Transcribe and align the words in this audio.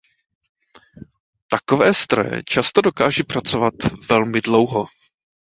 Takové 1.47 1.93
stroje 1.93 2.43
často 2.47 2.81
dokáží 2.81 3.23
pracovat 3.23 3.73
velmi 4.09 4.41
dlouho. 4.41 4.85